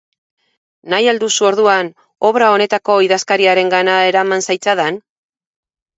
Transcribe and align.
Nahi 0.93 1.09
al 1.11 1.19
duzu, 1.23 1.45
orduan, 1.49 1.91
obra 2.31 2.49
honetako 2.55 2.97
idazkariarengana 3.09 3.99
eraman 4.13 4.45
zaitzadan? 4.51 4.99